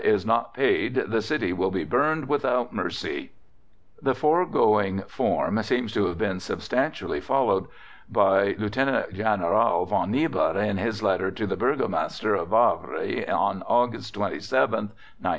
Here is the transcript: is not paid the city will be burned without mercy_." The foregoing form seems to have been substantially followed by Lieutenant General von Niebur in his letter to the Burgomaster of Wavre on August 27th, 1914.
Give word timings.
is 0.03 0.25
not 0.25 0.53
paid 0.55 0.95
the 0.95 1.21
city 1.21 1.53
will 1.53 1.69
be 1.69 1.83
burned 1.83 2.27
without 2.27 2.73
mercy_." 2.73 3.29
The 4.01 4.15
foregoing 4.15 5.03
form 5.03 5.61
seems 5.61 5.93
to 5.93 6.07
have 6.07 6.17
been 6.17 6.39
substantially 6.39 7.19
followed 7.19 7.67
by 8.09 8.55
Lieutenant 8.57 9.13
General 9.13 9.85
von 9.85 10.11
Niebur 10.11 10.55
in 10.55 10.77
his 10.77 11.03
letter 11.03 11.29
to 11.29 11.45
the 11.45 11.55
Burgomaster 11.55 12.33
of 12.33 12.49
Wavre 12.49 13.29
on 13.31 13.61
August 13.67 14.15
27th, 14.15 14.89
1914. 15.19 15.29